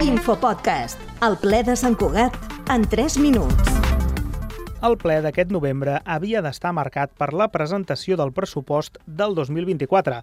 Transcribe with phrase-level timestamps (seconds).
[0.00, 2.32] Infopodcast, el ple de Sant Cugat
[2.72, 3.74] en 3 minuts.
[4.80, 10.22] El ple d'aquest novembre havia d'estar marcat per la presentació del pressupost del 2024.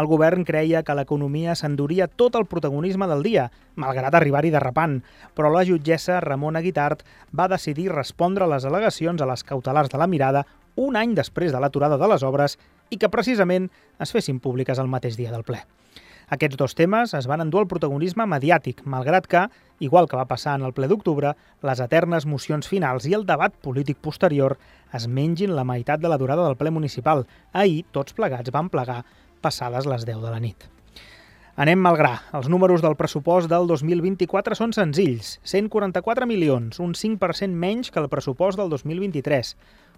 [0.00, 5.02] El govern creia que l'economia s'enduria tot el protagonisme del dia, malgrat arribar-hi derrapant,
[5.36, 10.00] però la jutgessa Ramona Guitart va decidir respondre a les al·legacions a les cautelars de
[10.00, 12.56] la mirada un any després de l'aturada de les obres
[12.88, 13.68] i que precisament
[14.00, 15.66] es fessin públiques el mateix dia del ple.
[16.28, 19.46] Aquests dos temes es van endur el protagonisme mediàtic, malgrat que,
[19.80, 21.32] igual que va passar en el ple d'octubre,
[21.64, 24.58] les eternes mocions finals i el debat polític posterior
[24.92, 27.24] es mengin la meitat de la durada del ple municipal.
[27.52, 29.04] Ahir, tots plegats van plegar
[29.40, 30.68] passades les 10 de la nit.
[31.58, 32.12] Anem malgrà.
[32.36, 35.38] Els números del pressupost del 2024 són senzills.
[35.48, 39.56] 144 milions, un 5% menys que el pressupost del 2023.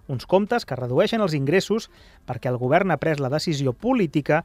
[0.08, 1.90] Uns comptes que redueixen els ingressos
[2.24, 4.44] perquè el govern ha pres la decisió política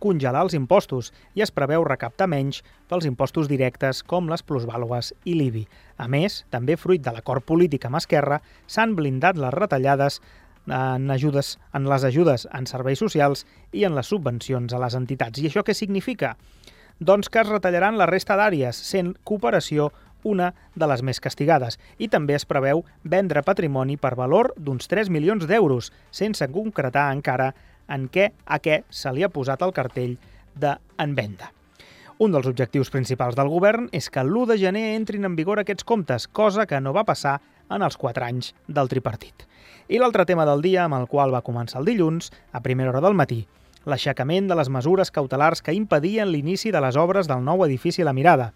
[0.00, 5.34] congelar els impostos i es preveu recaptar menys pels impostos directes com les plusvàlues i
[5.34, 5.66] l'IBI.
[5.98, 10.20] A més, també fruit de l'acord polític amb Esquerra, s'han blindat les retallades
[10.68, 15.40] en, ajudes, en les ajudes en serveis socials i en les subvencions a les entitats.
[15.40, 16.36] I això què significa?
[17.00, 19.90] Doncs que es retallaran la resta d'àrees, sent cooperació
[20.22, 25.10] una de les més castigades, i també es preveu vendre patrimoni per valor d'uns 3
[25.10, 27.52] milions d'euros, sense concretar encara
[27.92, 30.16] en què a què se li ha posat el cartell
[30.54, 31.52] de en venda.
[32.22, 35.84] Un dels objectius principals del govern és que l'1 de gener entrin en vigor aquests
[35.84, 37.40] comptes, cosa que no va passar
[37.72, 39.46] en els 4 anys del tripartit.
[39.88, 43.02] I l'altre tema del dia, amb el qual va començar el dilluns, a primera hora
[43.02, 43.40] del matí,
[43.84, 48.14] l'aixecament de les mesures cautelars que impedien l'inici de les obres del nou edifici La
[48.14, 48.52] Mirada.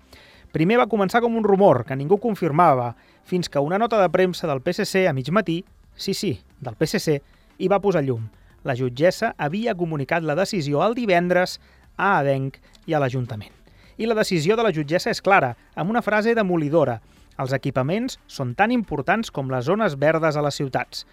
[0.52, 4.46] Primer va començar com un rumor que ningú confirmava, fins que una nota de premsa
[4.46, 5.64] del PSC a mig matí,
[5.96, 7.20] sí, sí, del PSC,
[7.58, 8.28] hi va posar llum
[8.66, 11.60] la jutgessa havia comunicat la decisió el divendres
[11.96, 13.52] a Adenc i a l'Ajuntament.
[13.96, 16.98] I la decisió de la jutgessa és clara, amb una frase demolidora.
[17.40, 21.06] Els equipaments són tan importants com les zones verdes a les ciutats.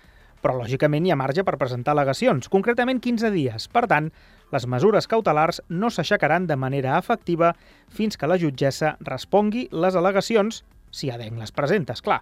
[0.44, 3.69] Però, lògicament, hi ha marge per presentar al·legacions, concretament 15 dies.
[3.72, 4.09] Per tant,
[4.52, 7.53] les mesures cautelars no s'aixecaran de manera efectiva
[7.88, 12.19] fins que la jutgessa respongui les al·legacions, si Adenc les presenta, clar.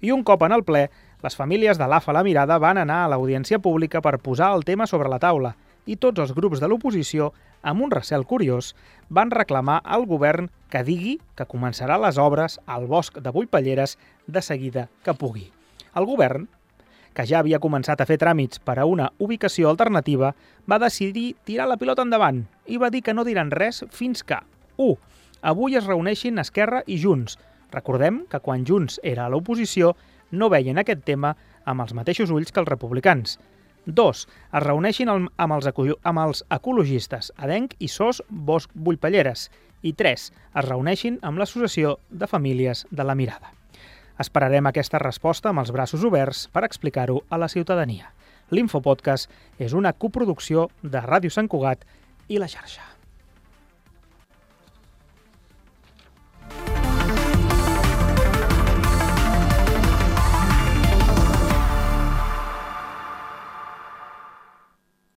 [0.00, 0.86] I un cop en el ple,
[1.22, 4.86] les famílies de l'AFA La Mirada van anar a l'audiència pública per posar el tema
[4.86, 5.56] sobre la taula
[5.88, 8.74] i tots els grups de l'oposició, amb un recel curiós,
[9.08, 13.96] van reclamar al govern que digui que començarà les obres al bosc de Bullpalleres
[14.26, 15.48] de seguida que pugui.
[15.96, 16.46] El govern,
[17.16, 20.34] que ja havia començat a fer tràmits per a una ubicació alternativa,
[20.70, 24.38] va decidir tirar la pilota endavant i va dir que no diran res fins que
[24.76, 24.94] 1.
[25.50, 27.38] Avui es reuneixin Esquerra i Junts.
[27.72, 29.96] Recordem que quan Junts era a l'oposició
[30.30, 31.34] no veien aquest tema
[31.64, 33.38] amb els mateixos ulls que els republicans.
[33.86, 34.24] 2.
[34.28, 35.70] Es reuneixin amb els,
[36.04, 39.48] amb els ecologistes Adenc i SOS Bosc Bullpalleres.
[39.82, 40.26] I 3.
[40.32, 43.54] Es reuneixin amb l'Associació de Famílies de la Mirada.
[44.18, 48.12] Esperarem aquesta resposta amb els braços oberts per explicar-ho a la ciutadania.
[48.50, 51.86] L'Infopodcast és una coproducció de Ràdio Sant Cugat
[52.28, 52.97] i la xarxa.